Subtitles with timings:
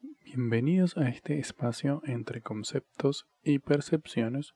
[0.00, 4.52] Bienvenidos a este espacio entre conceptos y percepciones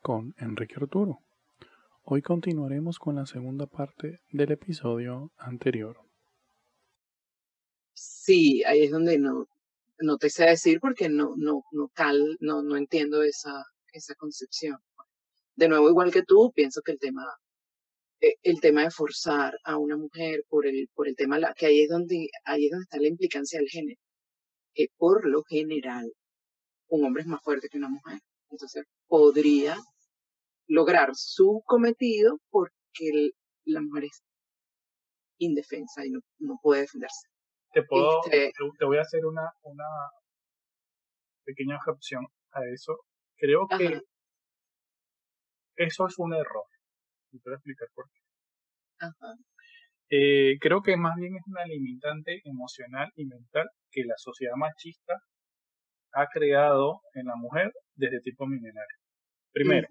[0.00, 1.18] con Enrique Arturo.
[2.02, 5.98] Hoy continuaremos con la segunda parte del episodio anterior.
[7.92, 9.46] Sí, ahí es donde no,
[9.98, 14.78] no te sé decir porque no, no, no, cal, no, no entiendo esa, esa concepción.
[15.56, 17.22] De nuevo, igual que tú, pienso que el tema,
[18.22, 21.82] eh, el tema de forzar a una mujer por el, por el tema, que ahí
[21.82, 24.00] es donde, ahí es donde está la implicancia del género.
[24.76, 26.12] Que por lo general,
[26.88, 28.20] un hombre es más fuerte que una mujer.
[28.50, 29.76] Entonces, podría
[30.68, 33.30] lograr su cometido porque
[33.64, 34.22] la mujer es
[35.38, 37.28] indefensa y no, no puede defenderse.
[37.72, 39.84] Te puedo, este te, voy a hacer una, una
[41.44, 42.98] pequeña objeción a eso.
[43.36, 44.00] Creo que
[45.76, 46.64] eso es un error.
[47.32, 48.20] Y te voy a explicar por qué.
[50.08, 55.14] Eh, creo que más bien es una limitante emocional y mental que la sociedad machista
[56.12, 58.96] ha creado en la mujer desde tiempo milenario.
[59.52, 59.88] Primero,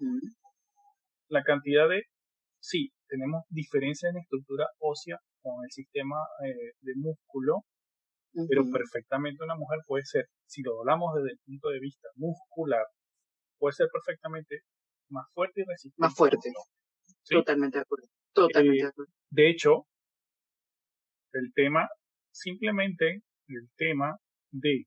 [1.28, 2.04] la cantidad de,
[2.60, 7.64] sí, tenemos diferencias en estructura ósea con el sistema eh, de músculo,
[8.48, 12.84] pero perfectamente una mujer puede ser, si lo hablamos desde el punto de vista muscular,
[13.58, 14.60] puede ser perfectamente
[15.08, 16.00] más fuerte y resistente.
[16.00, 16.52] Más fuerte.
[17.28, 18.06] Totalmente de acuerdo.
[18.32, 19.12] Totalmente de eh, acuerdo.
[19.30, 19.86] De hecho,
[21.32, 21.88] el tema,
[22.32, 24.16] simplemente el tema
[24.50, 24.84] de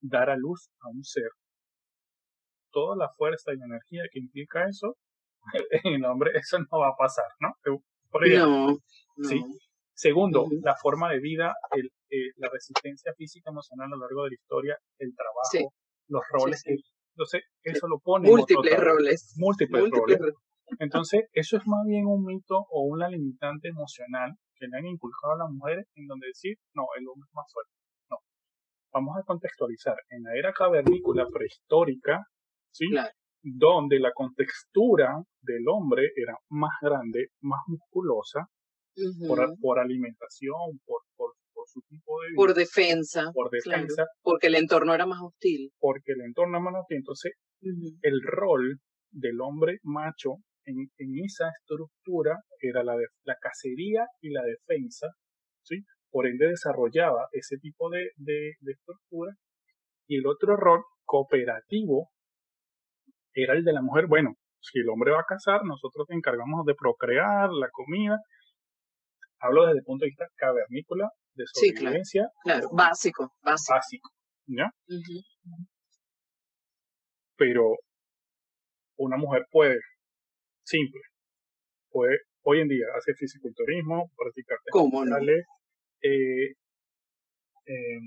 [0.00, 1.30] dar a luz a un ser,
[2.70, 4.96] toda la fuerza y energía que implica eso,
[5.84, 7.52] en el hombre eso no va a pasar, ¿no?
[8.10, 8.78] Por ejemplo,
[9.16, 9.42] no, ¿sí?
[9.96, 14.30] Segundo, la forma de vida, el, eh, la resistencia física emocional a lo largo de
[14.30, 15.72] la historia, el trabajo,
[16.08, 16.76] los roles que
[17.14, 18.28] entonces, eso lo pone.
[18.28, 19.34] Múltiples roles.
[19.36, 20.18] Múltiples, roles.
[20.80, 25.34] Entonces, eso es más bien un mito o una limitante emocional que le han inculcado
[25.34, 27.72] a las mujeres en donde decir, no, el hombre es más fuerte.
[28.10, 28.16] No.
[28.92, 29.96] Vamos a contextualizar.
[30.10, 32.24] En la era cavernícola prehistórica,
[32.72, 32.86] ¿sí?
[33.42, 38.46] Donde la contextura del hombre era más grande, más musculosa,
[39.26, 41.32] por, por, alimentación, por, por,
[41.66, 43.30] su tipo de Por defensa.
[43.32, 44.06] Por defensa.
[44.22, 45.72] porque el entorno era más hostil.
[45.78, 46.98] Porque el entorno era más hostil.
[46.98, 47.32] Entonces,
[48.02, 48.78] el rol
[49.10, 55.08] del hombre macho en, en esa estructura era la, de, la cacería y la defensa,
[55.62, 55.84] ¿sí?
[56.10, 59.32] Por ende desarrollaba ese tipo de, de, de estructura.
[60.06, 62.10] Y el otro rol cooperativo
[63.32, 64.06] era el de la mujer.
[64.06, 68.18] Bueno, si el hombre va a cazar, nosotros nos encargamos de procrear, la comida.
[69.40, 72.22] Hablo desde el punto de vista cavernícola, de sobrevivencia.
[72.22, 73.74] Sí, claro, básico, básico.
[73.74, 74.10] Básico,
[74.46, 74.70] ¿ya?
[77.36, 77.74] Pero
[78.96, 79.78] una mujer puede,
[80.64, 81.00] simple,
[81.90, 85.16] puede hoy en día hacer fisiculturismo, practicar ¿Cómo no?
[85.18, 86.54] eh,
[87.66, 88.00] eh,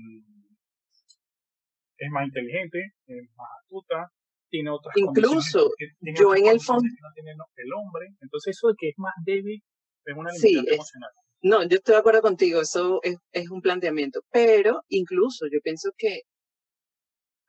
[1.98, 4.12] es más inteligente, es más astuta,
[4.48, 5.70] tiene otras Incluso
[6.00, 9.62] yo en el fondo no tiene el hombre, entonces eso de que es más débil
[10.04, 11.10] es una limitación sí, emocional.
[11.40, 15.90] No, yo estoy de acuerdo contigo, eso es, es un planteamiento, pero incluso yo pienso
[15.96, 16.22] que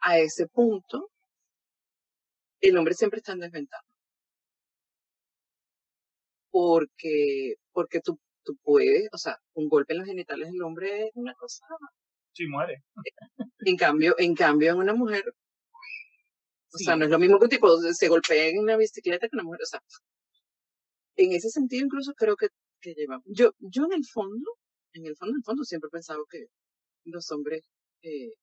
[0.02, 1.10] a ese punto
[2.62, 3.84] el hombre siempre está en desventaja.
[6.52, 11.12] Porque, porque tú, tú puedes, o sea, un golpe en los genitales del hombre es
[11.16, 11.66] una cosa.
[12.34, 12.84] Sí, muere.
[13.60, 15.24] En cambio, en cambio, en una mujer,
[16.72, 19.36] o sea, no es lo mismo que un tipo se golpee en una bicicleta que
[19.36, 19.82] una mujer, o sea,
[21.18, 22.48] en ese sentido incluso creo que
[22.80, 23.26] que llevamos.
[23.28, 24.58] Yo, yo en el fondo,
[24.94, 26.48] en el fondo, en el fondo siempre he pensado que
[27.06, 27.64] los hombres
[28.02, 28.34] eh,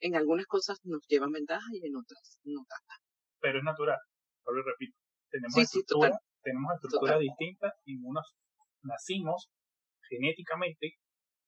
[0.00, 2.94] en algunas cosas nos llevan ventaja y en otras no tanta.
[3.40, 3.98] Pero es natural,
[4.46, 4.96] lo repito.
[5.30, 8.34] Tenemos estructuras tenemos estructura distintas y unos
[8.82, 9.50] nacimos
[10.08, 10.94] genéticamente,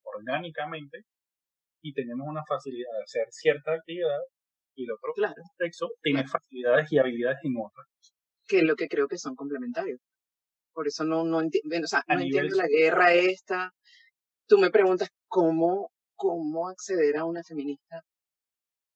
[0.02, 1.04] orgánicamente,
[1.82, 4.20] y tenemos una facilidad de hacer cierta actividad
[4.74, 5.42] y el otro claro.
[5.58, 7.86] sexo tiene facilidades y habilidades en otras.
[8.46, 10.00] Que es lo que creo que son complementarios.
[10.72, 13.72] Por eso no, no, entiendo, o sea, no entiendo la guerra esta.
[14.46, 18.02] Tú me preguntas cómo, cómo acceder a una feminista.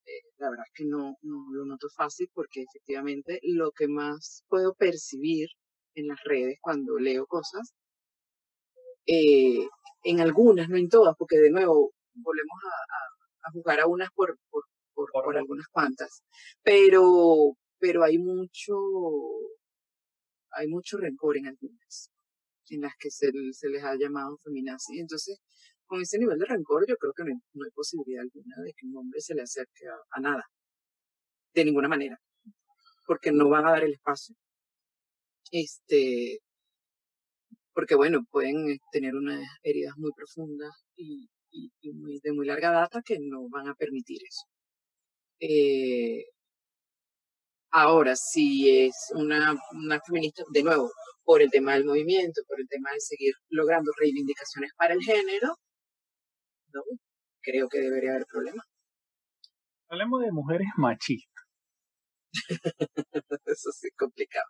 [0.07, 4.45] Eh, la verdad es que no, no lo noto fácil porque efectivamente lo que más
[4.49, 5.49] puedo percibir
[5.97, 7.75] en las redes cuando leo cosas,
[9.07, 9.67] eh,
[10.05, 14.39] en algunas, no en todas, porque de nuevo volvemos a, a, jugar a unas por,
[14.51, 14.65] por,
[14.95, 16.23] por, por algunas cuantas,
[16.63, 18.77] pero, pero hay mucho,
[20.53, 22.11] hay mucho rencor en algunas,
[22.71, 25.01] en las que se, se les ha llamado feminazis.
[25.01, 25.41] Entonces,
[25.87, 28.97] con ese nivel de rencor, yo creo que no hay, posibilidad alguna de que un
[28.97, 30.45] hombre se le acerque a, nada,
[31.55, 32.19] de ninguna manera,
[33.07, 34.35] porque no van a dar el espacio.
[35.51, 36.39] Este,
[37.75, 41.71] porque bueno, pueden tener unas heridas muy profundas y, y,
[42.23, 44.47] de muy larga data que no van a permitir eso.
[45.41, 46.25] Eh,
[47.71, 50.91] ahora, si es una, una feminista, de nuevo,
[51.25, 55.57] por el tema del movimiento, por el tema de seguir logrando reivindicaciones para el género,
[56.73, 56.83] no,
[57.43, 58.63] creo que debería haber problema.
[59.89, 61.45] Hablemos de mujeres machistas.
[63.47, 64.47] Eso sí complicado.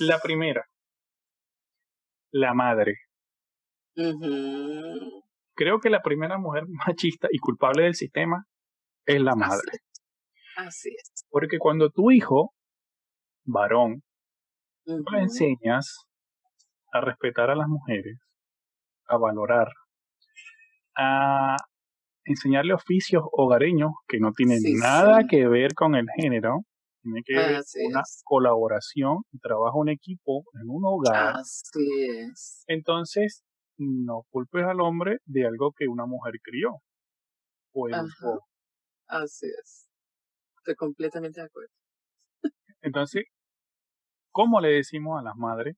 [0.00, 0.64] La primera,
[2.32, 2.96] la madre.
[5.54, 8.44] Creo que la primera mujer machista y culpable del sistema
[9.06, 9.78] es la madre.
[10.56, 11.26] Así es.
[11.30, 12.52] Porque cuando tu hijo,
[13.44, 14.02] varón,
[14.84, 16.06] le enseñas
[16.92, 18.18] a respetar a las mujeres,
[19.06, 19.68] a valorar,
[20.96, 21.56] a
[22.24, 26.60] enseñarle oficios hogareños que no tienen nada que ver con el género,
[27.02, 31.36] tiene que ver una colaboración trabajo en equipo en un hogar.
[31.36, 32.64] Así es.
[32.66, 33.42] Entonces,
[33.76, 36.78] no culpes al hombre de algo que una mujer crió
[37.74, 37.88] o
[39.08, 39.88] Así es.
[40.58, 41.72] Estoy completamente de acuerdo.
[42.82, 43.24] Entonces,
[44.30, 45.76] ¿cómo le decimos a las madres?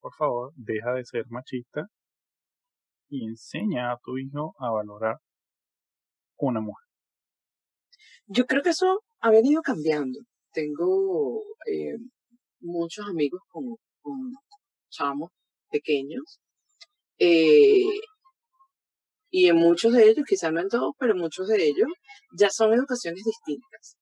[0.00, 1.86] Por favor, deja de ser machista
[3.08, 5.16] y enseña a tu hijo a valorar
[6.36, 6.86] una mujer.
[8.26, 10.20] Yo creo que eso ha venido cambiando.
[10.52, 11.96] Tengo eh,
[12.60, 14.32] muchos amigos con, con
[14.90, 15.30] chamos
[15.70, 16.40] pequeños
[17.18, 17.82] eh,
[19.30, 21.88] y en muchos de ellos, quizás no en todos, pero muchos de ellos
[22.38, 23.96] ya son educaciones distintas.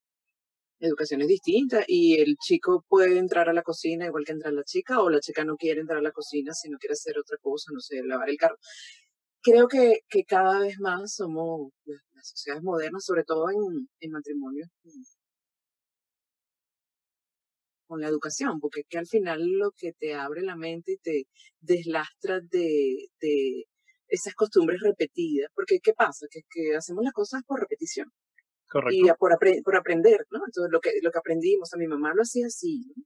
[0.80, 5.00] Educaciones distintas y el chico puede entrar a la cocina igual que entra la chica
[5.00, 7.72] o la chica no quiere entrar a la cocina si no quiere hacer otra cosa,
[7.72, 8.56] no sé, lavar el carro.
[9.42, 11.70] Creo que, que cada vez más somos
[12.28, 14.68] sociedades modernas, sobre todo en, en matrimonios
[17.86, 20.98] con la educación, porque es que al final lo que te abre la mente y
[20.98, 21.24] te
[21.60, 23.64] deslastra de, de
[24.08, 26.26] esas costumbres repetidas, porque ¿qué pasa?
[26.30, 28.10] Que, que hacemos las cosas por repetición.
[28.68, 28.96] Correcto.
[28.96, 30.40] Y por, por aprender, ¿no?
[30.44, 33.04] Entonces lo que, lo que aprendimos, a mi mamá lo hacía así, ¿no?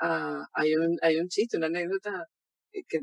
[0.00, 2.24] Ah, hay, un, hay un chiste, una anécdota
[2.72, 3.00] eh, que,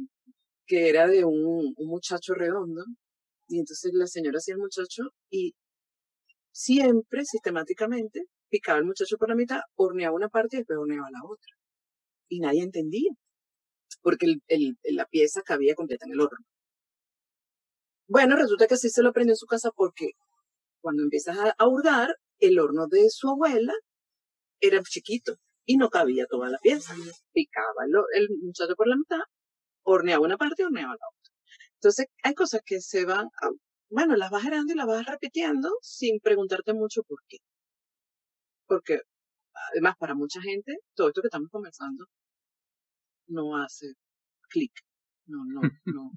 [0.66, 2.84] que era de un, un muchacho redondo,
[3.48, 5.54] y entonces la señora hacía el muchacho y
[6.52, 11.24] siempre, sistemáticamente, picaba el muchacho por la mitad, horneaba una parte y después horneaba la
[11.24, 11.52] otra.
[12.30, 13.12] Y nadie entendía,
[14.02, 16.46] porque el, el, la pieza cabía completa en el horno.
[18.08, 20.12] Bueno, resulta que así se lo aprendió en su casa porque
[20.82, 23.74] cuando empiezas a, hurgar, el horno de su abuela
[24.60, 26.94] era chiquito y no cabía toda la pieza.
[27.34, 29.22] Picaba el, el muchacho por la mitad,
[29.84, 31.35] horneaba una parte y horneaba la otra.
[31.86, 33.30] Entonces, hay cosas que se van,
[33.90, 37.38] bueno, las vas generando y las vas repitiendo sin preguntarte mucho por qué
[38.68, 39.00] porque
[39.72, 42.06] además para mucha gente todo esto que estamos conversando
[43.28, 43.94] no hace
[44.50, 44.72] clic,
[45.28, 46.12] no, no, no.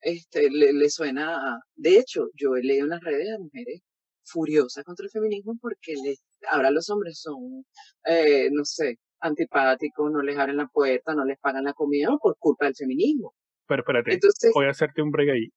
[0.00, 3.80] Este, le, suena a, de hecho, yo he leído en las redes a mujeres
[4.24, 7.64] furiosas contra el feminismo porque les, ahora los hombres son,
[8.04, 12.36] eh, no sé, antipáticos, no les abren la puerta, no les pagan la comida por
[12.38, 13.34] culpa del feminismo.
[13.66, 14.18] Pero espérate,
[14.54, 15.48] voy a hacerte un break ahí,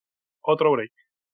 [0.42, 0.92] otro break.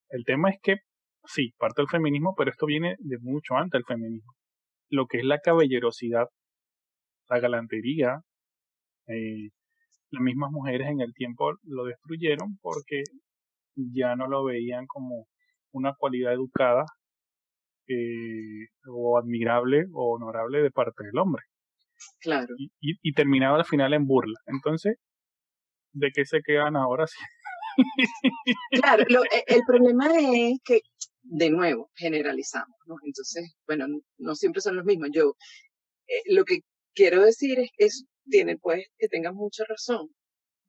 [0.10, 0.78] El tema es que,
[1.26, 4.34] sí, parte del feminismo, pero esto viene de mucho antes del feminismo
[4.94, 6.28] lo que es la caballerosidad,
[7.30, 8.22] la galantería.
[9.08, 9.50] Eh,
[10.12, 13.02] las mismas mujeres en el tiempo lo destruyeron porque
[13.76, 15.26] ya no lo veían como
[15.72, 16.86] una cualidad educada
[17.88, 21.42] eh, o admirable o honorable de parte del hombre.
[22.20, 22.54] Claro.
[22.58, 22.70] Y,
[23.02, 24.38] y, terminaba al final en burla.
[24.46, 24.98] Entonces,
[25.94, 27.06] ¿de qué se quedan ahora?
[28.72, 30.82] claro, e, el problema es que
[31.24, 32.96] de nuevo, generalizamos, ¿no?
[33.06, 35.10] Entonces, bueno, no siempre son los mismos.
[35.14, 35.36] Yo,
[36.08, 36.60] eh, lo que
[36.94, 37.88] quiero decir es que
[38.30, 40.10] tiene, pues, que tengan mucha razón,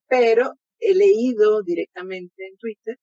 [0.08, 2.98] pero he leído directamente en Twitter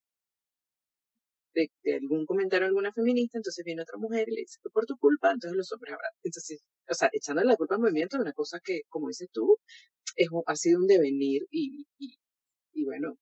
[1.54, 4.86] de, algún comentario de alguna feminista, entonces viene otra mujer y le dice que por
[4.86, 6.12] tu culpa, entonces los hombres habrán.
[6.24, 9.58] Entonces, o sea, echándole la culpa al movimiento es una cosa que, como dices tú,
[10.16, 12.18] es, ha sido un devenir y, y,
[12.74, 13.18] y bueno,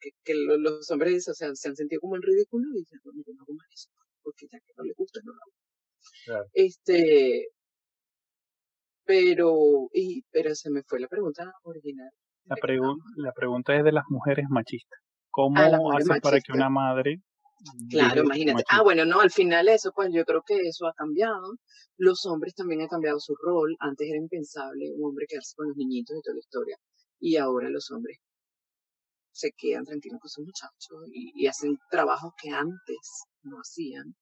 [0.00, 3.32] que, los hombres o sea, se han sentido como en ridículo y dicen, bueno, yo
[3.34, 3.90] no hago más eso,
[4.22, 6.48] porque ya que no le gusta, no lo hago.
[6.52, 7.48] Este,
[9.04, 12.10] pero, y, pero se me fue la pregunta original.
[12.44, 12.56] La,
[13.16, 14.98] la pregunta es de las mujeres machistas.
[15.30, 17.20] ¿Cómo ah, para que una madre
[17.90, 18.62] Claro, imagínate.
[18.68, 21.54] Ah, bueno, no, al final eso, pues yo creo que eso ha cambiado.
[21.96, 23.76] Los hombres también han cambiado su rol.
[23.80, 26.76] Antes era impensable un hombre quedarse con los niñitos y toda la historia.
[27.20, 28.18] Y ahora los hombres
[29.32, 34.16] se quedan tranquilos con sus muchachos y, hacen trabajos que antes no hacían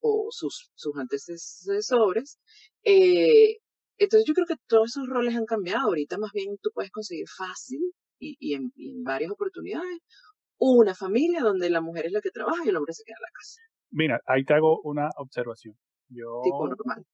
[0.00, 2.38] o sus, sus antecesores.
[2.84, 3.58] Eh,
[3.98, 5.88] entonces yo creo que todos esos roles han cambiado.
[5.88, 7.80] Ahorita más bien tú puedes conseguir fácil
[8.18, 8.72] y, en,
[9.04, 9.98] varias oportunidades
[10.72, 13.22] una familia donde la mujer es la que trabaja y el hombre se queda en
[13.22, 13.60] la casa.
[13.90, 15.74] Mira, ahí te hago una observación.
[16.08, 17.04] Yo tipo normal.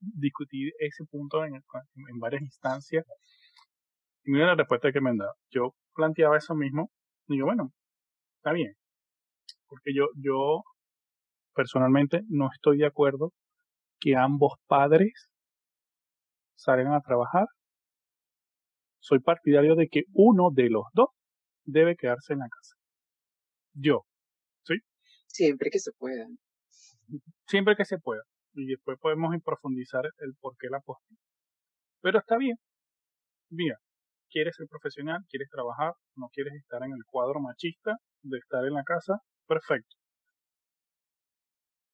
[0.00, 3.04] discutí ese punto en, en varias instancias
[4.24, 5.34] y mira la respuesta que me han dado.
[5.50, 6.90] Yo planteaba eso mismo.
[7.26, 7.72] Y digo, bueno,
[8.36, 8.74] está bien.
[9.66, 10.62] Porque yo, yo
[11.54, 13.32] personalmente no estoy de acuerdo
[13.98, 15.30] que ambos padres
[16.56, 17.46] salgan a trabajar.
[18.98, 21.08] Soy partidario de que uno de los dos
[21.70, 22.74] debe quedarse en la casa.
[23.74, 24.02] Yo,
[24.64, 24.74] ¿sí?
[25.26, 26.26] Siempre que se pueda.
[27.46, 28.22] Siempre que se pueda.
[28.54, 31.20] Y después podemos profundizar el por qué la postura.
[32.02, 32.56] Pero está bien.
[33.50, 33.78] Mira,
[34.30, 38.74] quieres ser profesional, quieres trabajar, no quieres estar en el cuadro machista de estar en
[38.74, 39.96] la casa, perfecto.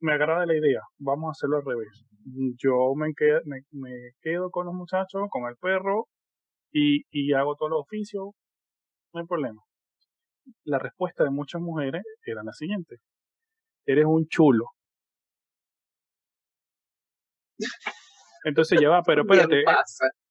[0.01, 2.05] Me agrada la idea, vamos a hacerlo al revés.
[2.59, 6.07] Yo me quedo, me, quedo con los muchachos, con el perro
[6.71, 8.35] y, y hago todos los oficios,
[9.15, 9.66] no hay problema.
[10.65, 12.97] La respuesta de muchas mujeres era la siguiente.
[13.85, 14.67] Eres un chulo.
[18.45, 19.65] Entonces ya va, pero espérate,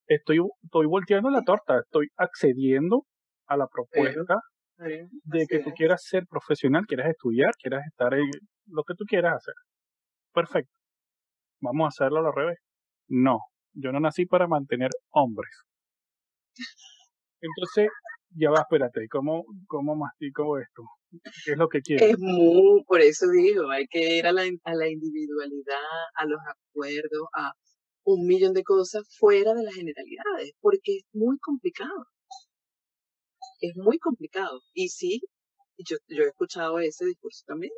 [0.06, 3.04] estoy, estoy volteando la torta, estoy accediendo
[3.46, 4.40] a la propuesta
[4.78, 8.30] de que tú quieras ser profesional, quieras estudiar, quieras estar en
[8.66, 9.54] lo que tú quieras hacer.
[10.32, 10.72] Perfecto.
[11.60, 12.58] Vamos a hacerlo al revés.
[13.08, 13.38] No,
[13.72, 15.50] yo no nací para mantener hombres.
[17.40, 17.88] Entonces,
[18.30, 20.82] ya va, espérate, ¿cómo, cómo mastico esto?
[21.44, 22.10] ¿Qué es lo que quieres?
[22.10, 25.76] Es muy, por eso digo, hay que ir a la, a la individualidad,
[26.14, 27.52] a los acuerdos, a
[28.04, 32.06] un millón de cosas fuera de las generalidades, porque es muy complicado.
[33.60, 34.60] Es muy complicado.
[34.74, 35.20] Y sí,
[35.78, 37.72] yo, yo he escuchado ese discurso también.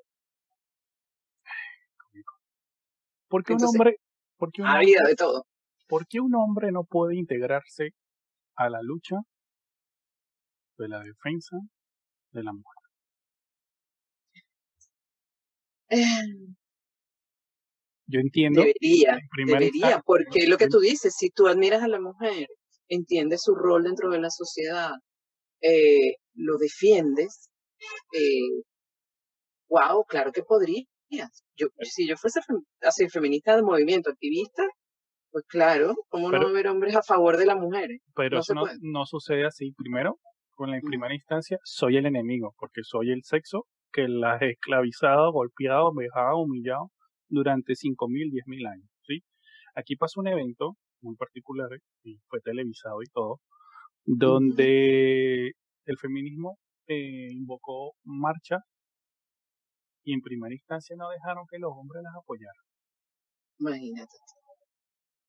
[3.28, 3.96] ¿Por qué un hombre,
[4.38, 5.44] porque un hombre, de todo.
[5.86, 7.90] ¿Por qué un hombre no puede integrarse
[8.56, 9.16] a la lucha
[10.78, 11.56] de la defensa
[12.32, 12.74] de la mujer?
[15.90, 16.54] Eh,
[18.06, 18.62] yo entiendo.
[18.62, 22.48] Debería, debería, porque lo que tú dices, si tú admiras a la mujer,
[22.88, 24.92] entiendes su rol dentro de la sociedad,
[25.60, 27.50] eh, lo defiendes,
[28.12, 28.62] eh,
[29.68, 30.86] wow, claro que podrías.
[31.56, 32.40] Yo, si yo fuese
[32.82, 34.64] así, feminista de movimiento, activista,
[35.30, 38.00] pues claro, ¿cómo no haber hombres a favor de las mujeres?
[38.14, 39.72] Pero no eso no, no, sucede así.
[39.72, 40.18] Primero,
[40.58, 45.30] con la primera instancia, soy el enemigo, porque soy el sexo que las he esclavizado,
[45.30, 46.90] golpeado, vejado, humillado
[47.28, 48.90] durante 5.000, 10.000 años.
[49.06, 49.22] ¿sí?
[49.76, 51.68] Aquí pasó un evento muy particular
[52.02, 53.38] y fue televisado y todo,
[54.04, 55.52] donde
[55.84, 58.56] el feminismo eh, invocó marcha
[60.02, 62.64] y en primera instancia no dejaron que los hombres las apoyaran.
[63.60, 64.16] Imagínate.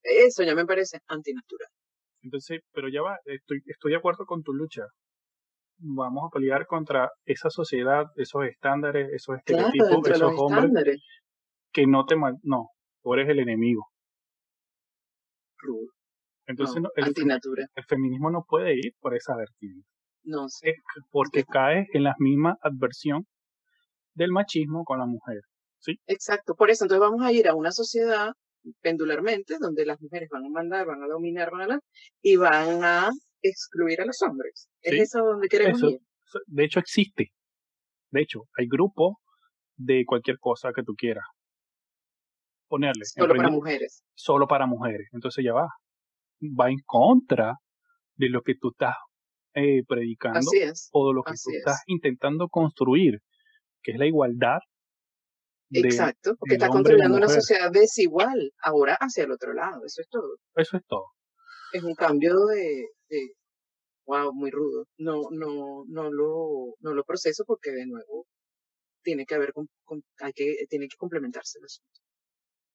[0.02, 1.68] Eso ya me parece antinatural.
[2.22, 4.82] Entonces, pero ya va, estoy, estoy de acuerdo con tu lucha.
[5.82, 11.00] Vamos a pelear contra esa sociedad, esos estándares, esos estereotipos, esos hombres
[11.72, 12.68] que no te mal, no,
[13.02, 13.86] tú eres el enemigo.
[16.46, 19.86] Entonces el, feminismo no puede ir por esa vertiente.
[20.24, 20.74] No sé.
[21.10, 23.26] Porque cae en la misma adversión
[24.14, 25.40] del machismo con la mujer.
[25.78, 25.98] ¿sí?
[26.06, 28.32] Exacto, por eso entonces vamos a ir a una sociedad
[28.82, 31.80] pendularmente donde las mujeres van a mandar, van a dominar, van a
[32.20, 33.10] y van a
[33.42, 34.68] excluir a los hombres.
[34.82, 36.00] ¿Es eso donde queremos ir?
[36.46, 37.32] De hecho existe.
[38.10, 39.16] De hecho, hay grupos
[39.76, 41.24] de cualquier cosa que tú quieras
[42.68, 43.04] ponerle.
[43.04, 44.04] Solo para mujeres.
[44.14, 45.08] Solo para mujeres.
[45.12, 45.68] Entonces ya va.
[46.42, 47.56] Va en contra
[48.16, 48.94] de lo que tú estás
[49.54, 50.40] eh, predicando
[50.92, 53.18] o de lo que tú estás intentando construir,
[53.82, 54.58] que es la igualdad.
[55.72, 60.36] Exacto, porque está construyendo una sociedad desigual ahora hacia el otro lado, eso es todo.
[60.56, 61.06] Eso es todo.
[61.72, 63.34] Es un cambio de, de
[64.06, 64.86] wow, muy rudo.
[64.98, 68.26] No, no, no lo, no lo proceso porque de nuevo
[69.02, 69.52] tiene que haber,
[70.20, 72.00] hay que, tiene que complementarse el asunto.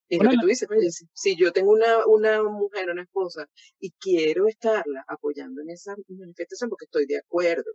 [0.08, 3.48] Y lo que tú dices, si yo tengo una, una mujer, una esposa,
[3.80, 7.72] y quiero estarla apoyando en esa manifestación porque estoy de acuerdo,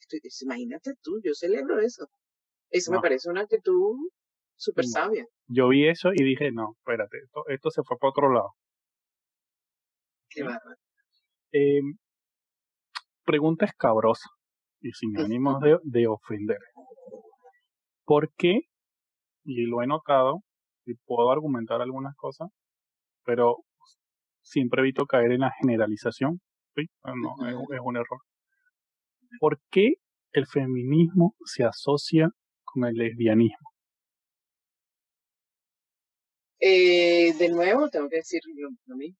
[0.00, 2.08] estoy, imagínate tú, yo celebro eso.
[2.70, 3.96] Eso me parece una actitud
[4.56, 5.24] súper sabia.
[5.46, 8.54] Yo vi eso y dije, no, espérate, esto, esto se fue para otro lado.
[10.28, 10.76] Qué bárbaro.
[11.52, 11.80] Eh,
[13.24, 14.28] pregunta escabrosa
[14.80, 16.58] y sin ánimos de, de ofender.
[18.04, 18.60] ¿Por qué?
[19.44, 20.42] Y lo he notado,
[20.88, 22.48] y puedo argumentar algunas cosas,
[23.24, 23.58] pero
[24.42, 26.40] siempre evito caer en la generalización.
[26.74, 26.86] ¿sí?
[27.04, 28.20] No, es, un error.
[29.40, 29.94] ¿Por qué
[30.32, 32.30] el feminismo se asocia
[32.64, 33.68] con el lesbianismo?
[36.60, 38.40] Eh, de nuevo, tengo que decir
[38.86, 39.18] lo, mismo.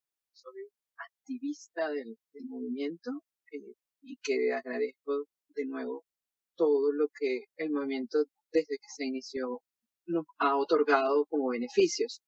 [1.29, 2.17] Activista del,
[2.47, 3.11] movimiento
[3.51, 6.03] eh, y que agradezco de nuevo
[6.55, 9.61] todo lo que el movimiento desde que se inició
[10.07, 12.23] nos ha otorgado como beneficios.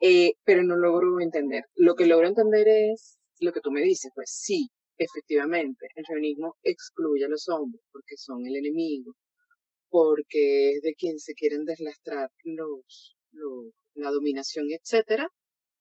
[0.00, 1.64] Eh, pero no logro entender.
[1.74, 6.56] Lo que logro entender es lo que tú me dices, pues sí, efectivamente, el feminismo
[6.62, 9.12] excluye a los hombres porque son el enemigo,
[9.90, 13.14] porque es de quien se quieren deslastrar los,
[13.92, 15.28] la dominación, etcétera.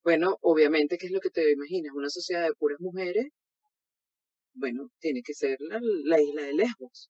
[0.07, 1.93] Bueno, obviamente, ¿qué es lo que te imaginas?
[1.93, 3.27] Una sociedad de puras mujeres,
[4.53, 7.09] bueno, tiene que ser la, la isla de Lesbos,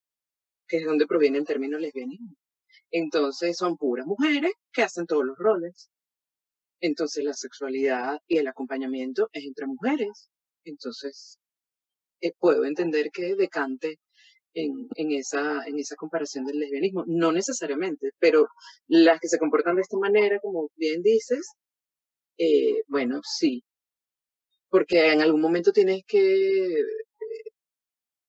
[0.67, 2.33] que es donde proviene el término lesbianismo.
[2.89, 5.91] Entonces son puras mujeres que hacen todos los roles.
[6.81, 10.31] Entonces la sexualidad y el acompañamiento es entre mujeres.
[10.63, 11.37] Entonces
[12.21, 13.99] eh, puedo entender que decante
[14.55, 17.03] esa, en esa comparación del lesbianismo.
[17.05, 18.47] No necesariamente, pero
[18.87, 21.45] las que se comportan de esta manera, como bien dices,
[22.37, 23.63] eh, bueno, sí.
[24.69, 26.83] Porque en algún momento tienes que eh,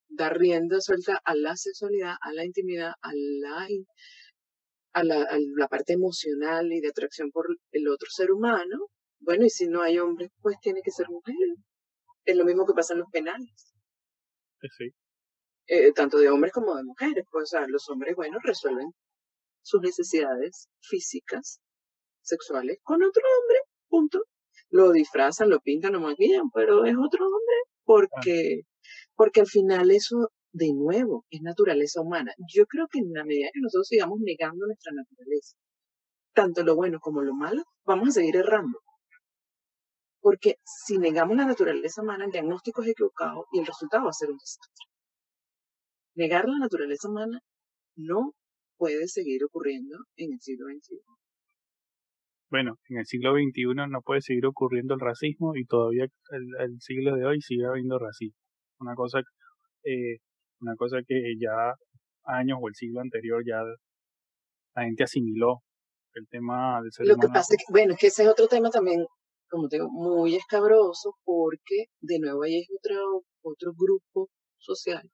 [0.09, 3.69] dar rienda suelta a la sexualidad, a la intimidad, a la
[4.93, 8.89] a la, parte emocional y de atracción por el otro ser humano.
[9.21, 11.35] Bueno, y si no hay hombres, pues tiene que ser mujer.
[12.25, 13.75] Es lo mismo que pasa en los penales.
[14.77, 14.91] Sí.
[15.67, 17.25] Eh, tanto de hombres como de mujeres.
[17.31, 18.93] Pues, o sea, los hombres, bueno, resuelven
[19.63, 21.61] sus necesidades físicas,
[22.23, 24.25] sexuales, con otro hombre, punto.
[24.71, 28.63] Lo disfrazan, lo pintan, lo maquillan, pero es otro hombre porque,
[29.17, 32.33] porque al final eso de nuevo, es naturaleza humana.
[32.53, 35.57] Yo creo que en la medida que nosotros sigamos negando nuestra naturaleza,
[36.35, 38.79] tanto lo bueno como lo malo, vamos a seguir errando.
[40.21, 44.13] Porque si negamos la naturaleza humana, el diagnóstico es equivocado y el resultado va a
[44.13, 44.85] ser un desastre.
[46.15, 47.41] Negar la naturaleza humana
[47.97, 48.33] no
[48.77, 50.97] puede seguir ocurriendo en el siglo XXI.
[52.51, 56.81] Bueno, en el siglo XXI no puede seguir ocurriendo el racismo y todavía el, el
[56.81, 58.39] siglo de hoy sigue habiendo racismo.
[58.81, 59.21] Una cosa
[59.85, 60.19] eh,
[60.61, 61.75] una cosa que ya
[62.25, 63.63] años o el siglo anterior ya
[64.75, 65.63] la gente asimiló
[66.15, 68.49] el tema del ser Lo que pasa es que, bueno, es que ese es otro
[68.49, 69.07] tema también,
[69.49, 75.09] como te digo, muy escabroso porque de nuevo ahí es otro, otro grupo social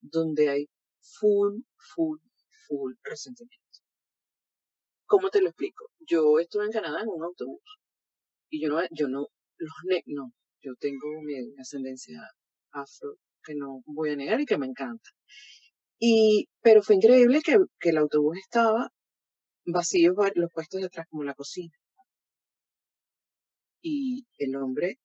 [0.00, 0.66] donde hay
[1.00, 1.60] full,
[1.94, 2.18] full,
[2.66, 3.65] full resentimiento.
[5.06, 5.90] ¿Cómo te lo explico?
[6.00, 7.60] Yo estuve en Canadá en un autobús
[8.50, 9.72] y yo no, yo no, los
[10.06, 12.20] no, yo tengo mi ascendencia
[12.72, 15.10] afro que no voy a negar y que me encanta.
[15.98, 18.88] Y, pero fue increíble que, que el autobús estaba
[19.66, 21.72] vacío, los puestos de atrás como la cocina.
[23.82, 24.98] Y el hombre,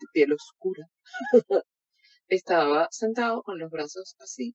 [0.00, 0.86] de piel oscura,
[2.28, 4.54] estaba sentado con los brazos así,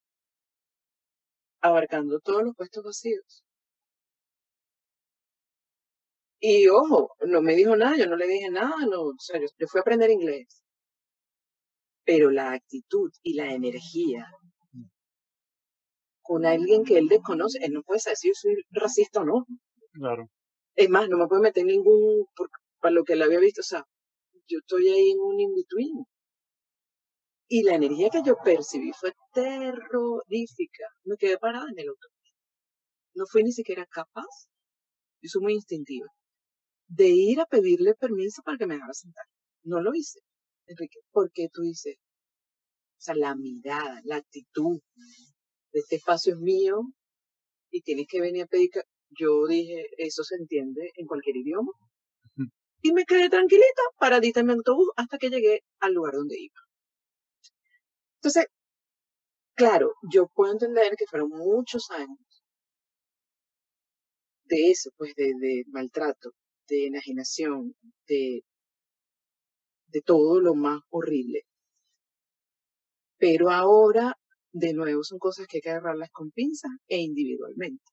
[1.61, 3.43] abarcando todos los puestos vacíos.
[6.45, 9.47] Y ojo, no me dijo nada, yo no le dije nada, no, o sea, yo,
[9.57, 10.63] yo fui a aprender inglés
[12.05, 14.27] pero la actitud y la energía
[16.21, 19.45] con alguien que él desconoce, él no puede saber si yo soy racista o no.
[19.91, 20.29] Claro.
[20.75, 23.63] Es más, no me puede meter ningún, por, para lo que él había visto, o
[23.63, 23.83] sea,
[24.47, 26.05] yo estoy ahí en un in-between.
[27.49, 30.85] Y la energía que yo percibí fue terrorífica.
[31.03, 32.33] Me quedé parada en el autobús.
[33.15, 34.47] No fui ni siquiera capaz,
[35.21, 36.07] yo soy muy instintiva,
[36.95, 39.25] de ir a pedirle permiso para que me dejara sentar.
[39.63, 40.19] No lo hice.
[40.67, 44.79] Enrique, porque tú dices, o sea, la mirada, la actitud
[45.71, 46.81] de este espacio es mío
[47.71, 48.69] y tienes que venir a pedir.
[49.09, 51.71] Yo dije, eso se entiende en cualquier idioma.
[52.81, 56.59] Y me quedé tranquilita, paradita en mi autobús, hasta que llegué al lugar donde iba.
[58.17, 58.47] Entonces,
[59.55, 62.19] claro, yo puedo entender que fueron muchos años
[64.45, 66.31] de eso, pues de, de maltrato,
[66.73, 67.75] de enajenación,
[68.07, 68.43] de
[69.93, 71.45] de todo lo más horrible.
[73.17, 74.17] Pero ahora,
[74.51, 77.85] de nuevo, son cosas que hay que agarrarlas con pinzas e individualmente.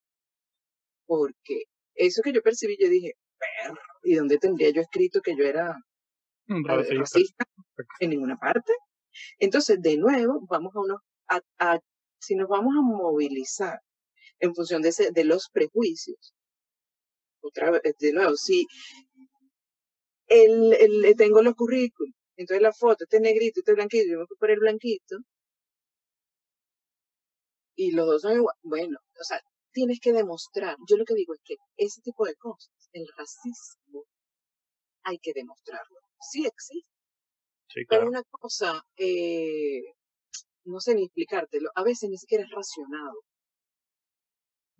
[1.07, 1.64] Porque
[1.95, 5.77] eso que yo percibí, yo dije, perro, ¿y dónde tendría yo escrito que yo era
[6.49, 7.45] racista?
[8.01, 8.73] En ninguna parte.
[9.38, 11.79] Entonces, de nuevo, vamos a unos, a,
[12.19, 13.81] si nos vamos a movilizar
[14.38, 16.35] en función de, ese, de los prejuicios,
[17.42, 18.66] otra vez, de nuevo, si
[20.29, 24.37] el, el, tengo los currículos, entonces la foto, este negrito, este blanquito, yo me fui
[24.38, 25.16] por el blanquito,
[27.81, 28.55] y los dos son igual.
[28.62, 29.40] Bueno, o sea,
[29.72, 30.76] tienes que demostrar.
[30.87, 34.05] Yo lo que digo es que ese tipo de cosas, el racismo,
[35.05, 35.98] hay que demostrarlo.
[36.31, 36.90] Sí existe.
[37.68, 38.03] Sí, claro.
[38.03, 39.81] Pero una cosa, eh,
[40.64, 43.22] no sé ni explicártelo, a veces ni siquiera es racionado.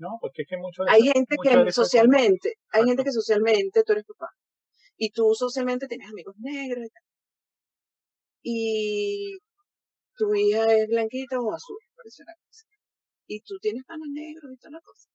[0.01, 4.05] No, porque es que mucho Hay gente que socialmente, hay gente que socialmente, tú eres
[4.07, 4.31] papá,
[4.97, 7.03] y tú socialmente tienes amigos negros y tal.
[8.43, 9.39] Y
[10.17, 12.65] tu hija es blanquita o azul, parece una cosa.
[13.27, 15.09] y tú tienes panas negros y toda la cosa.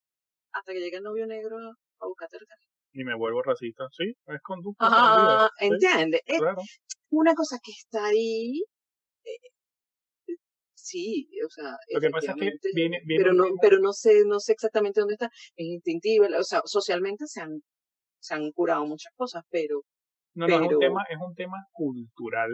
[0.54, 2.46] Hasta que llega el novio negro a buscarte el
[2.94, 4.86] Y me vuelvo racista, sí, es conducta.
[4.88, 6.22] Ah, entiende.
[6.26, 6.62] Claro.
[7.10, 8.62] una cosa que está ahí,
[9.24, 9.50] eh,
[10.86, 14.24] sí, o sea, lo que pasa es que viene, viene pero no, pero no sé,
[14.26, 17.62] no sé exactamente dónde está, es instintivo, o sea, socialmente se han,
[18.20, 19.82] se han curado muchas cosas, pero
[20.36, 22.52] no, no, es un tema, es un tema cultural,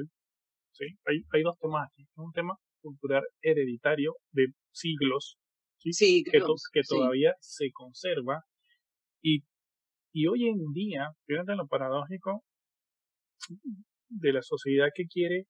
[0.72, 0.86] ¿sí?
[1.06, 5.38] Hay, hay dos temas aquí, es un tema cultural hereditario de siglos,
[5.78, 6.24] ¿sí?
[6.24, 8.44] que, que todavía se conserva
[9.22, 9.44] y,
[10.14, 12.44] y hoy en día, fíjate lo paradójico
[14.08, 15.46] de la sociedad que quiere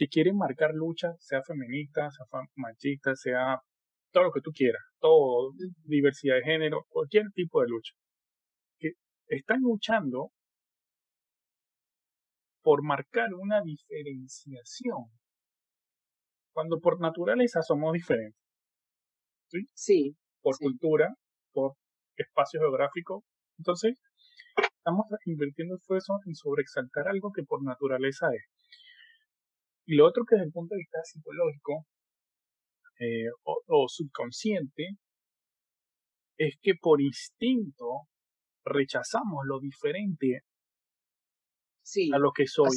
[0.00, 2.24] que quiere marcar lucha, sea feminista, sea
[2.56, 3.58] machista, sea
[4.10, 5.52] todo lo que tú quieras, todo,
[5.84, 7.92] diversidad de género, cualquier tipo de lucha,
[8.78, 8.92] que
[9.26, 10.30] están luchando
[12.62, 15.04] por marcar una diferenciación,
[16.54, 18.40] cuando por naturaleza somos diferentes.
[19.50, 19.58] ¿Sí?
[19.74, 20.16] Sí.
[20.40, 21.14] Por cultura,
[21.52, 21.74] por
[22.16, 23.22] espacio geográfico.
[23.58, 24.00] Entonces,
[24.78, 28.59] estamos invirtiendo esfuerzo en sobreexaltar algo que por naturaleza es.
[29.90, 31.84] Y lo otro que desde el punto de vista psicológico
[33.00, 34.90] eh, o, subconsciente
[36.38, 38.06] es que por instinto
[38.64, 40.42] rechazamos lo diferente
[42.12, 42.68] a lo que soy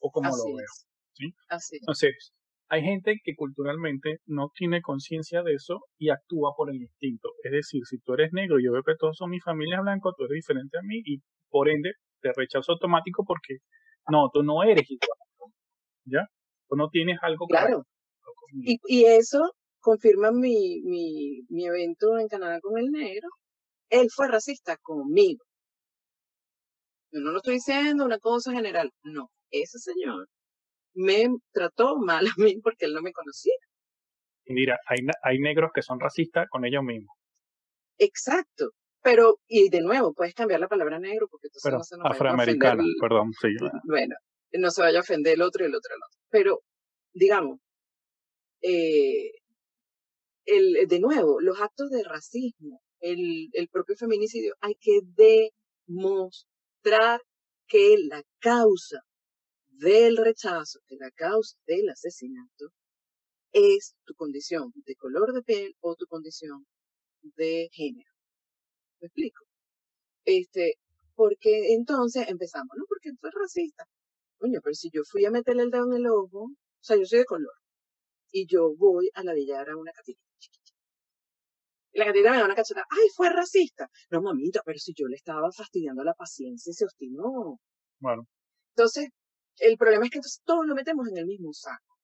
[0.00, 0.66] o como lo veo.
[1.12, 1.34] ¿sí?
[1.50, 2.32] Así Entonces,
[2.70, 7.32] hay gente que culturalmente no tiene conciencia de eso y actúa por el instinto.
[7.44, 10.08] Es decir, si tú eres negro y yo veo que todos son mi familia blanca,
[10.16, 11.92] tú eres diferente a mí y por ende
[12.22, 13.58] te rechazo automático porque
[14.08, 15.18] no, tú no eres igual.
[16.06, 16.26] ¿Ya?
[16.70, 17.84] No tienes algo claro.
[18.52, 23.28] Y, y eso confirma mi, mi, mi evento en Canadá con el negro.
[23.88, 25.44] Él fue racista conmigo.
[27.12, 28.90] Yo no lo estoy diciendo una cosa general.
[29.04, 30.28] No, ese señor
[30.94, 33.54] me trató mal a mí porque él no me conocía.
[34.44, 37.14] Y mira, hay, hay negros que son racistas con ellos mismos.
[37.98, 38.70] Exacto.
[39.02, 42.82] Pero, y de nuevo, puedes cambiar la palabra negro porque entonces no se nos afroamericana,
[43.00, 43.48] perdón, sí.
[43.84, 44.16] Bueno,
[44.52, 46.15] no se vaya a ofender el otro y el otro el otro.
[46.36, 46.62] Pero,
[47.14, 47.60] digamos,
[48.60, 49.30] eh,
[50.44, 55.00] el, de nuevo, los actos de racismo, el, el propio feminicidio, hay que
[55.86, 57.22] demostrar
[57.66, 59.00] que la causa
[59.68, 62.66] del rechazo, de la causa del asesinato,
[63.52, 66.66] es tu condición de color de piel o tu condición
[67.22, 68.10] de género.
[69.00, 69.42] ¿Me explico?
[70.26, 70.74] Este,
[71.14, 72.84] porque entonces empezamos, ¿no?
[72.86, 73.86] Porque fue racista.
[74.38, 77.04] Coño, pero si yo fui a meterle el dedo en el ojo, o sea, yo
[77.04, 77.54] soy de color,
[78.30, 80.20] y yo voy a ladillar a una catita
[81.92, 83.88] Y la catita me da una cacheta, ¡ay, fue racista!
[84.10, 87.58] No, mamita, pero si yo le estaba fastidiando la paciencia y se obstinó.
[87.98, 88.26] Bueno.
[88.74, 89.08] Entonces,
[89.58, 91.96] el problema es que entonces todos lo metemos en el mismo saco.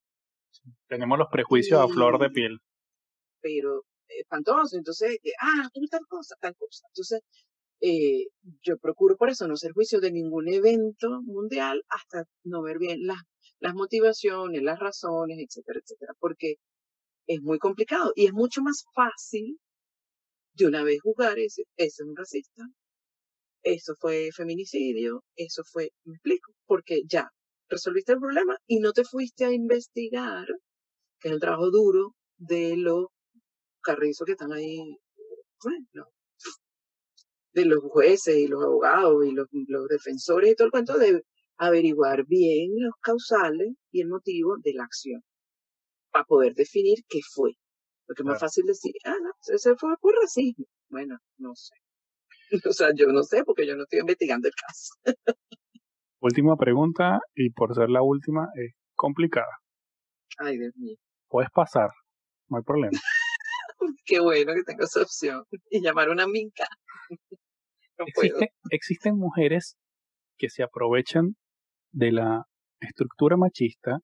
[0.88, 2.58] tenemos los prejuicios a flor de piel.
[3.40, 6.86] Pero espantoso, entonces, ah, tú tal cosa, tal cosa.
[6.88, 7.20] Entonces,
[7.82, 8.28] eh,
[8.62, 13.04] yo procuro por eso no ser juicio de ningún evento mundial hasta no ver bien
[13.06, 13.18] las,
[13.58, 16.56] las motivaciones, las razones, etcétera, etcétera, porque
[17.26, 19.58] es muy complicado y es mucho más fácil
[20.54, 22.62] de una vez jugar y ese es un racista,
[23.64, 26.18] eso fue feminicidio, eso fue, me
[26.66, 27.30] porque ya
[27.68, 30.46] resolviste el problema y no te fuiste a investigar,
[31.18, 33.06] que es el trabajo duro de los
[33.80, 34.98] carrizos que están ahí,
[35.64, 36.12] bueno,
[37.52, 39.48] de los jueces y los abogados y los,
[39.88, 41.22] defensores y todo el cuento de
[41.58, 45.22] averiguar bien los causales y el motivo de la acción
[46.10, 47.52] para poder definir qué fue.
[48.06, 50.66] Porque es más fácil decir, ah, no, ese fue por racismo.
[50.88, 51.74] Bueno, no sé.
[52.68, 55.16] O sea, yo no sé porque yo no estoy investigando el caso.
[56.20, 59.58] Última pregunta, y por ser la última, es complicada.
[60.38, 60.96] Ay, Dios mío.
[61.28, 61.88] Puedes pasar,
[62.48, 62.92] no hay problema.
[64.04, 65.44] Qué bueno que tengo esa opción.
[65.70, 66.66] Y llamar una minca.
[67.98, 69.76] No Existe, existen mujeres
[70.38, 71.36] que se aprovechan
[71.92, 72.44] de la
[72.80, 73.98] estructura machista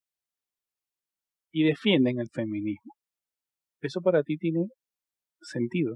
[1.51, 2.93] y defienden el feminismo.
[3.81, 4.65] ¿Eso para ti tiene
[5.41, 5.95] sentido?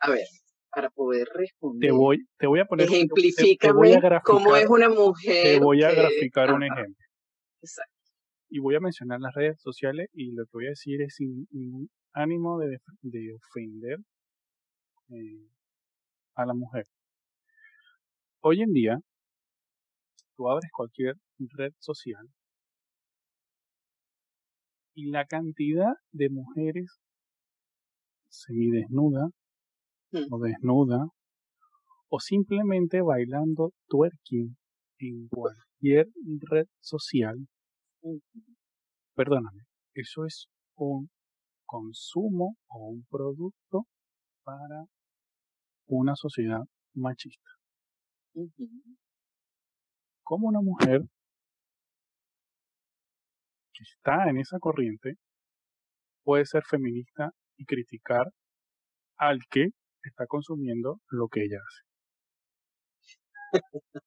[0.00, 0.26] A ver,
[0.70, 1.88] para poder responder.
[1.88, 2.86] Te voy, te voy a poner.
[2.86, 5.44] Ejemplifícame cómo es una mujer.
[5.44, 7.04] Te voy a graficar un ejemplo.
[7.62, 7.92] Exacto.
[8.50, 11.46] Y voy a mencionar las redes sociales y lo que voy a decir es sin
[11.50, 13.98] ningún ánimo de, de ofender
[15.10, 15.48] eh,
[16.34, 16.86] a la mujer.
[18.40, 18.98] Hoy en día,
[20.36, 22.28] tú abres cualquier red social
[24.94, 27.00] y la cantidad de mujeres
[28.28, 29.30] semidesnudas
[30.14, 30.26] Mm.
[30.30, 31.08] o desnuda
[32.08, 34.56] o simplemente bailando twerking
[34.98, 36.06] en cualquier
[36.48, 37.36] red social,
[39.16, 39.62] perdóname,
[39.94, 41.10] eso es un
[41.66, 43.86] consumo o un producto
[44.44, 44.84] para
[45.86, 46.60] una sociedad
[46.94, 47.50] machista.
[50.22, 51.02] Como una mujer
[53.72, 55.14] que está en esa corriente
[56.24, 58.26] puede ser feminista y criticar
[59.16, 59.68] al que
[60.02, 61.82] está consumiendo lo que ella hace.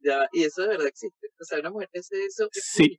[0.00, 1.28] ya, y eso de verdad existe.
[1.40, 2.48] O sea, una mujer que hace eso.
[2.52, 2.98] Sí,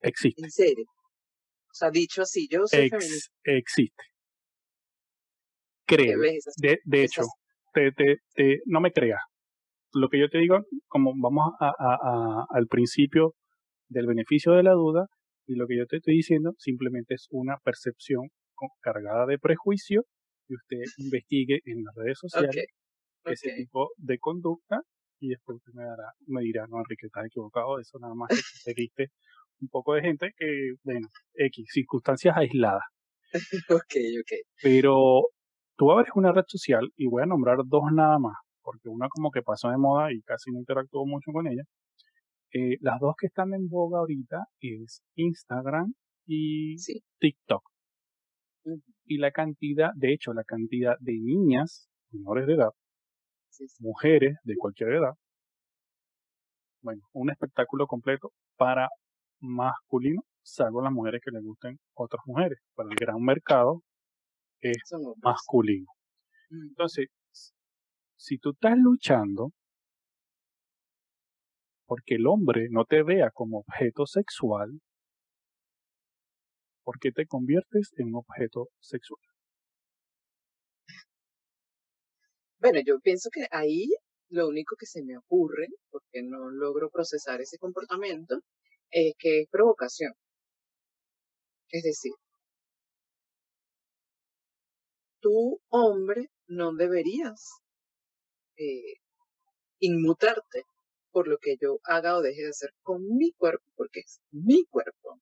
[0.00, 0.42] existe.
[0.42, 0.84] En serio.
[0.86, 3.32] O sea, dicho así, yo soy feminista.
[3.44, 4.11] Existe.
[5.96, 6.20] Creo.
[6.56, 7.22] De, de hecho,
[7.72, 9.20] te, te, te, no me creas.
[9.92, 13.34] Lo que yo te digo, como vamos a, a, al principio
[13.88, 15.06] del beneficio de la duda,
[15.46, 18.28] y lo que yo te estoy diciendo simplemente es una percepción
[18.80, 20.04] cargada de prejuicio
[20.48, 22.66] y usted investigue en las redes sociales
[23.24, 24.80] ese tipo de conducta
[25.20, 28.28] y después usted me, dará, me dirá, no, Enrique, estás equivocado, eso nada más
[28.64, 29.08] seguiste
[29.60, 32.82] un poco de gente que, bueno, X, circunstancias aisladas.
[33.70, 34.32] ok, ok.
[34.60, 35.22] Pero
[35.76, 39.30] tú abres una red social y voy a nombrar dos nada más, porque una como
[39.30, 41.62] que pasó de moda y casi no interactuó mucho con ella.
[42.54, 45.94] Eh, las dos que están en boga ahorita es Instagram
[46.26, 46.76] y
[47.18, 47.62] TikTok.
[49.04, 52.70] Y la cantidad, de hecho, la cantidad de niñas menores de edad,
[53.80, 55.14] mujeres de cualquier edad,
[56.82, 58.88] bueno, un espectáculo completo para
[59.40, 62.58] masculino, salvo las mujeres que le gusten otras mujeres.
[62.74, 63.82] Para el gran mercado
[64.70, 65.90] es masculino.
[66.50, 66.68] Mm.
[66.68, 67.08] Entonces,
[68.16, 69.50] si tú estás luchando
[71.86, 74.80] porque el hombre no te vea como objeto sexual,
[76.84, 79.20] ¿por qué te conviertes en un objeto sexual?
[82.58, 83.88] Bueno, yo pienso que ahí
[84.30, 88.36] lo único que se me ocurre, porque no logro procesar ese comportamiento,
[88.90, 90.12] es que es provocación.
[91.70, 92.12] Es decir,
[95.22, 97.62] tú, hombre, no deberías
[98.58, 98.94] eh,
[99.80, 100.64] inmutarte
[101.12, 104.64] por lo que yo haga o deje de hacer con mi cuerpo, porque es mi
[104.66, 105.20] cuerpo.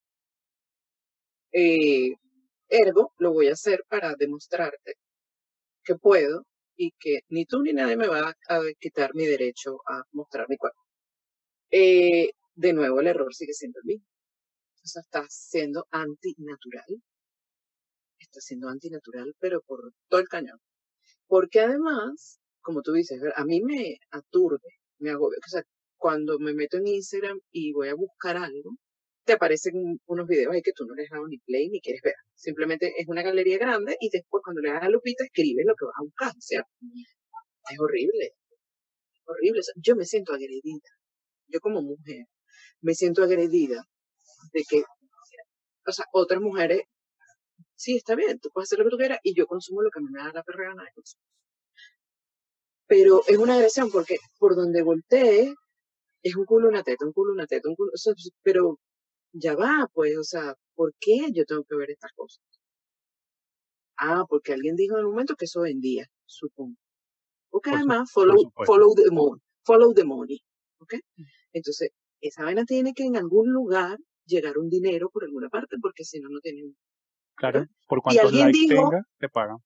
[1.52, 2.14] Eh,
[2.68, 4.94] ergo, lo voy a hacer para demostrarte
[5.84, 10.02] que puedo y que ni tú ni nadie me va a, quitar mi derecho a
[10.12, 10.80] mostrar mi cuerpo.
[11.70, 14.06] Eh, de nuevo, el error sigue siendo el mismo.
[14.84, 17.02] O sea, está siendo antinatural.
[18.30, 20.58] Está siendo antinatural, pero por todo el cañón.
[21.26, 25.38] Porque además, como tú dices, a mí me aturde, me agobia.
[25.44, 25.62] O sea,
[25.96, 28.76] cuando me meto en Instagram y voy a buscar algo,
[29.24, 32.02] te aparecen unos videos ahí que tú no les has dado ni play ni quieres
[32.02, 32.14] ver.
[32.34, 35.86] Simplemente es una galería grande y después cuando le das a Lupita escribes lo que
[35.86, 36.30] vas a buscar.
[36.30, 36.62] O sea,
[37.70, 38.26] es horrible.
[38.26, 39.60] Es horrible.
[39.76, 40.90] yo me siento agredida.
[41.48, 42.26] Yo como mujer
[42.80, 43.84] me siento agredida
[44.52, 44.82] de que,
[45.86, 46.82] o sea, otras mujeres,
[47.80, 50.00] sí, está bien, tú puedes hacer lo que tú quieras y yo consumo lo que
[50.00, 51.24] me da la perra gana de consumir.
[52.86, 55.54] Pero es una agresión porque por donde voltee
[56.22, 57.92] es un culo, una teta, un culo, una teta, un culo,
[58.42, 58.78] pero
[59.32, 62.42] ya va, pues, o sea, ¿por qué yo tengo que ver estas cosas?
[63.96, 66.76] Ah, porque alguien dijo en el momento que eso vendía, supongo.
[67.50, 70.40] Porque además, follow, follow the money, follow the money,
[70.80, 70.94] ¿ok?
[71.16, 71.22] Mm.
[71.52, 71.90] Entonces,
[72.20, 76.20] esa vaina tiene que en algún lugar llegar un dinero por alguna parte, porque si
[76.20, 76.76] no, no tienen.
[77.40, 79.56] Claro, por cuanto likes tenga, te pagan.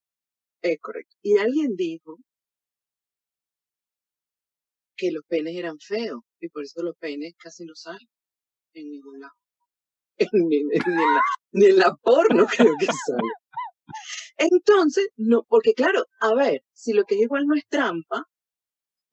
[0.62, 1.16] Es correcto.
[1.22, 2.18] Y alguien dijo
[4.96, 8.08] que los penes eran feos y por eso los penes casi no salen
[8.74, 9.34] en ningún lado.
[10.32, 13.32] ni, en la, porno creo que sale.
[14.36, 18.24] Entonces, no, porque claro, a ver, si lo que es igual no es trampa,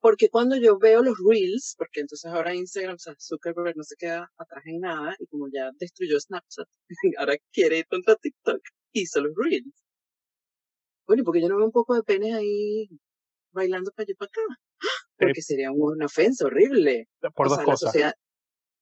[0.02, 3.94] porque cuando yo veo los reels, porque entonces ahora Instagram, o sea, Zuckerberg no se
[3.96, 6.66] queda atrás en nada, y como ya destruyó Snapchat,
[7.18, 8.60] ahora quiere ir contra TikTok,
[8.92, 9.72] hizo los reels.
[11.06, 12.88] Bueno, y porque yo no veo un poco de penes ahí
[13.52, 14.60] bailando para allá para acá.
[15.18, 17.08] Porque sería una ofensa horrible.
[17.34, 17.94] Por dos cosas.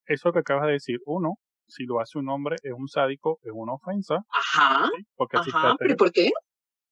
[0.06, 1.35] Eso que acabas de decir, uno,
[1.66, 4.24] si lo hace un hombre es un sádico, es una ofensa.
[4.30, 4.88] Ajá.
[5.16, 5.74] Porque ajá.
[5.78, 6.30] ¿Pero por qué?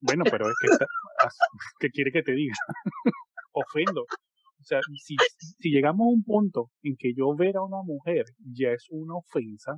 [0.01, 0.69] Bueno, pero es que,
[1.81, 2.55] ¿qué quiere que te diga?
[3.53, 4.03] Ofendo.
[4.03, 5.17] O sea, si,
[5.59, 9.15] si llegamos a un punto en que yo ver a una mujer ya es una
[9.15, 9.77] ofensa,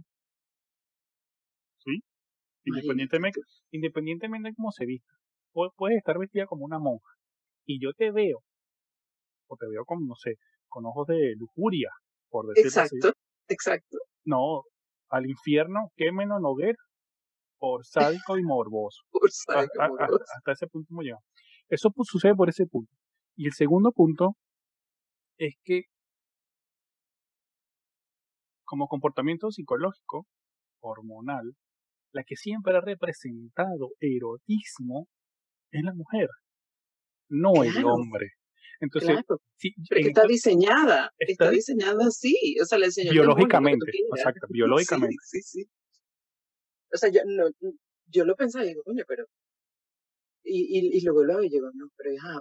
[1.79, 2.03] ¿sí?
[2.65, 5.13] Independientemente, independientemente de cómo se vista.
[5.53, 7.11] Puedes estar vestida como una monja.
[7.67, 8.43] Y yo te veo
[9.49, 10.37] o te veo con, no sé,
[10.69, 11.91] con ojos de lujuria,
[12.29, 13.17] por decirlo exacto, así.
[13.49, 14.63] Exacto, No,
[15.09, 16.79] al infierno, quémeno en hoguera
[17.59, 19.03] por sádico y morboso.
[19.11, 20.25] por sádico hasta, morboso.
[20.37, 21.23] Hasta, ese punto hemos llegado.
[21.69, 22.93] Eso sucede por ese punto.
[23.37, 24.37] Y el segundo punto
[25.39, 25.85] es que
[28.65, 30.27] como comportamiento psicológico,
[30.81, 31.57] hormonal,
[32.13, 35.09] la que siempre ha representado erotismo
[35.73, 36.29] es la mujer,
[37.29, 38.29] no el hombre.
[38.81, 39.19] Entonces,
[39.91, 45.17] está diseñada, está, diseñada así, o sea, le biológicamente, exacto, biológicamente.
[45.23, 45.65] Sí, sí,
[46.93, 47.45] O sea, yo, no,
[48.07, 49.27] yo lo pensaba y digo, coño, pero...
[50.43, 52.41] Y, y, y luego lo llegó, no, pero ya,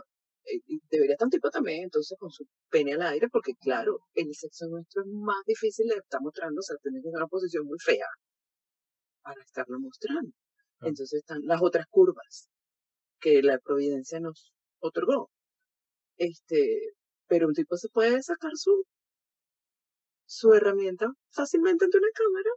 [0.90, 4.68] debería estar un tipo también, entonces, con su pene al aire, porque claro, el sexo
[4.68, 8.08] nuestro es más difícil de estar mostrando, o sea, tiene que una posición muy fea
[9.22, 10.32] para estarlo mostrando.
[10.82, 12.50] Entonces están las otras curvas
[13.20, 15.30] que la providencia nos otorgó.
[16.18, 16.94] Este,
[17.28, 18.86] pero un tipo se puede sacar su,
[20.26, 22.50] su herramienta fácilmente ante una cámara.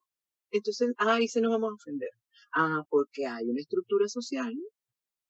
[0.50, 2.11] Entonces, ahí se nos vamos a ofender.
[2.55, 4.55] Ah, porque hay una estructura social,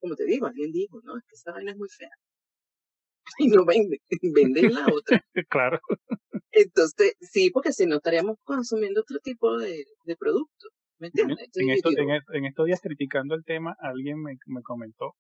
[0.00, 2.10] como te digo, alguien dijo, no, es que esa vaina es muy fea.
[3.38, 4.00] Y no vende,
[4.34, 5.24] venden la otra.
[5.48, 5.80] claro.
[6.50, 10.68] Entonces, sí, porque si no estaríamos consumiendo otro tipo de, de producto.
[10.98, 11.38] ¿Me entiendes?
[11.54, 15.16] En, en, estos días criticando el tema, alguien me, me comentó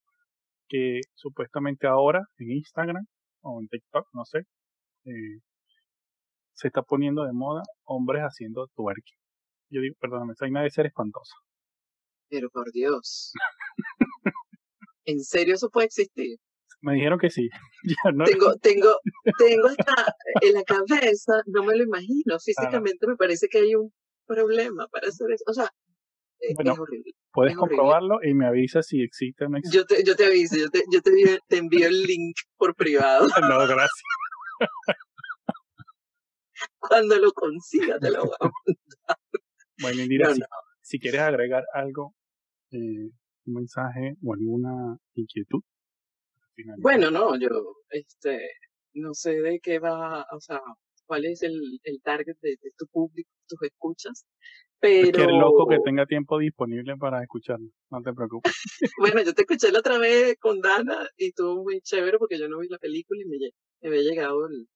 [0.68, 3.04] que supuestamente ahora en Instagram
[3.42, 4.38] o en TikTok, no sé,
[5.04, 5.40] eh,
[6.54, 9.18] se está poniendo de moda hombres haciendo twerking.
[9.70, 11.34] Yo digo, perdóname, esa vaina de ser espantosa.
[12.28, 13.32] Pero por Dios.
[15.04, 16.38] ¿En serio eso puede existir?
[16.82, 17.48] Me dijeron que sí.
[18.26, 18.96] Tengo, tengo,
[19.38, 22.38] tengo hasta en la cabeza, no me lo imagino.
[22.38, 23.92] Físicamente me parece que hay un
[24.26, 25.44] problema para hacer eso.
[25.46, 25.70] O sea,
[26.40, 27.12] es horrible.
[27.32, 29.78] Puedes comprobarlo y me avisas si existe o no existe.
[29.78, 33.26] Yo te, yo te aviso, yo, te, yo te, te envío el link por privado.
[33.40, 34.02] no, gracias.
[36.78, 39.18] Cuando lo consiga te lo voy a mandar.
[39.80, 40.34] Bueno, Indira,
[40.80, 42.14] si, quieres agregar algo,
[42.70, 43.10] eh,
[43.46, 45.62] un mensaje o alguna inquietud.
[46.78, 47.48] Bueno, no, yo
[47.90, 48.40] este,
[48.94, 50.60] no sé de qué va, o sea,
[51.06, 54.26] cuál es el, el target de, de tu público, tus escuchas,
[54.82, 55.12] pero...
[55.12, 58.52] Cualquier loco que tenga tiempo disponible para escucharlo, no te preocupes.
[58.98, 62.48] bueno, yo te escuché la otra vez con Dana y estuvo muy chévere porque yo
[62.48, 63.36] no vi la película y me,
[63.80, 64.66] me había llegado el,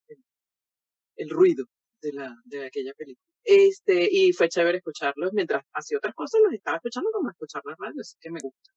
[1.16, 1.66] el, ruido
[2.00, 3.26] de, la, de aquella película.
[3.42, 7.74] Este, y fue chévere escucharlos mientras hacía otras cosas, los estaba escuchando como escuchar la
[7.76, 8.70] radio, así que me gusta.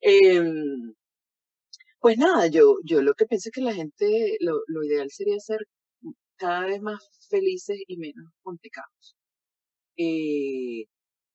[0.00, 0.42] Eh,
[2.04, 5.38] pues nada, yo, yo lo que pienso es que la gente, lo, lo ideal sería
[5.40, 5.60] ser
[6.36, 9.16] cada vez más felices y menos complicados
[9.96, 10.84] eh,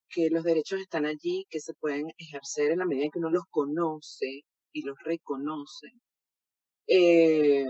[0.08, 3.30] que los derechos están allí, que se pueden ejercer en la medida en que uno
[3.30, 5.88] los conoce y los reconoce.
[6.88, 7.66] Eh,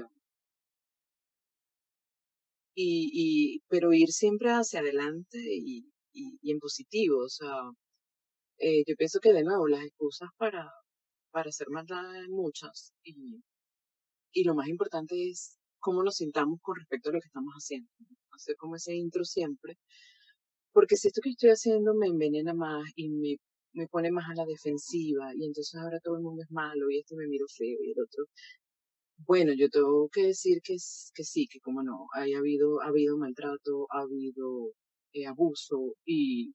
[2.75, 3.11] y,
[3.57, 7.71] y, pero ir siempre hacia adelante y, y, en positivo, o sea,
[8.59, 10.71] eh, yo pienso que de nuevo las excusas para,
[11.31, 13.43] para hacer maldad hay muchas y,
[14.33, 17.89] y lo más importante es cómo nos sintamos con respecto a lo que estamos haciendo.
[18.33, 19.79] Hacer como ese intro siempre
[20.73, 23.37] porque si esto que estoy haciendo me envenena más y me,
[23.73, 26.99] me pone más a la defensiva y entonces ahora todo el mundo es malo y
[26.99, 28.27] este me miro feo y el otro.
[29.27, 30.77] Bueno, yo tengo que decir que,
[31.15, 34.73] que sí, que como no, ha habido, ha habido maltrato, ha habido
[35.13, 36.55] eh, abuso y,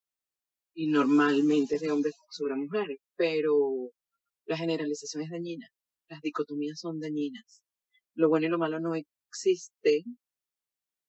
[0.73, 3.91] y normalmente de hombres sobre mujeres, pero
[4.45, 5.67] la generalización es dañina,
[6.09, 7.61] las dicotomías son dañinas.
[8.13, 10.03] Lo bueno y lo malo no existe,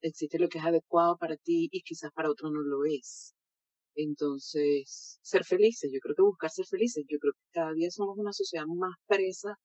[0.03, 3.35] existe lo que es adecuado para ti y quizás para otro no lo es.
[3.95, 8.19] Entonces, ser felices, yo creo que buscar ser felices, yo creo que cada día somos
[8.19, 9.57] una sociedad más presa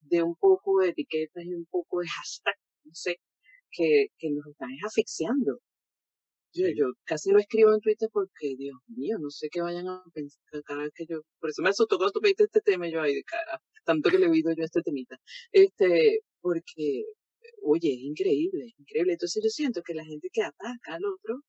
[0.00, 3.16] de un poco de etiquetas y un poco de hashtag, no sé,
[3.70, 5.60] que, que nos están asfixiando.
[6.58, 10.02] Yo, yo casi lo escribo en Twitter porque, Dios mío, no sé qué vayan a
[10.12, 13.00] pensar cada vez que yo, por eso me asustó cuando tú pediste este tema yo
[13.00, 15.16] ahí de cara, tanto que le he oído yo este temita.
[15.52, 17.04] Este, porque
[17.62, 19.12] oye, es increíble, increíble.
[19.12, 21.42] Entonces yo siento que la gente que ataca al otro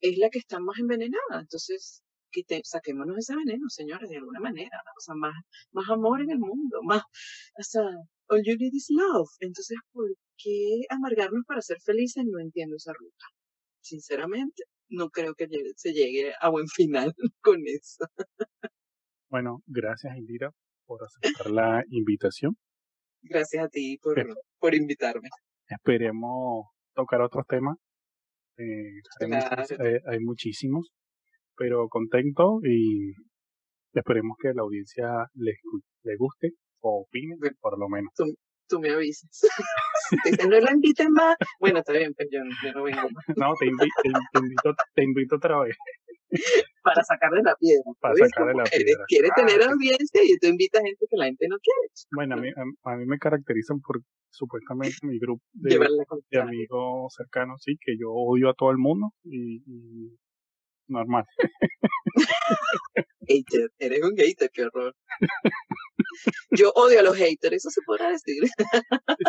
[0.00, 1.40] es la que está más envenenada.
[1.40, 4.82] Entonces, que saquémonos ese veneno, señores, de alguna manera.
[4.96, 5.34] O sea, más,
[5.72, 7.82] más amor en el mundo, más, o sea,
[8.28, 9.28] all you need is love.
[9.40, 12.24] Entonces, ¿por qué amargarnos para ser felices?
[12.26, 13.26] No entiendo esa ruta.
[13.80, 18.06] Sinceramente, no creo que se llegue a buen final con eso.
[19.28, 20.50] Bueno, gracias Indira
[20.86, 22.56] por aceptar la invitación.
[23.22, 24.16] Gracias a ti por,
[24.58, 25.28] por invitarme.
[25.68, 27.76] Esperemos tocar otros temas.
[28.56, 30.90] Eh, eh, hay, muchísimos,
[31.56, 33.12] pero contento y
[33.94, 35.52] esperemos que la audiencia le,
[36.02, 36.50] le guste
[36.80, 38.12] o opine, por lo menos.
[38.14, 38.24] Tú,
[38.68, 39.30] tú me avisas.
[40.48, 41.36] no la inviten más.
[41.58, 43.24] Bueno, está bien, pero pues yo, no vengo más.
[43.36, 45.76] No, te invito, te invito otra vez.
[46.82, 47.84] para sacarle la piedra.
[48.00, 49.04] Para sacarle la piedra.
[49.08, 51.88] Quiere, tener audiencia y tú invitas gente que la gente no quiere.
[52.12, 52.48] Bueno, a mí,
[52.84, 54.00] a, mí me caracterizan por
[54.30, 55.78] supuestamente mi grupo de,
[56.30, 60.16] de, amigos cercanos, sí, que yo odio a todo el mundo y, y
[60.88, 61.24] normal.
[63.28, 64.94] Hater, eres un hater, qué horror.
[66.50, 68.42] Yo odio a los haters, eso se podrá decir.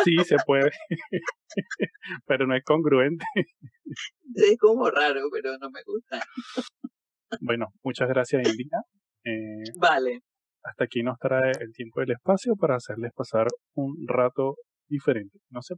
[0.04, 0.70] Sí, se puede,
[2.26, 3.24] pero no es congruente.
[4.34, 6.22] Es como raro, pero no me gusta.
[7.40, 8.78] Bueno, muchas gracias, Indina.
[9.24, 10.20] Eh, vale.
[10.64, 14.56] Hasta aquí nos trae el tiempo y el espacio para hacerles pasar un rato
[14.88, 15.38] diferente.
[15.50, 15.74] No se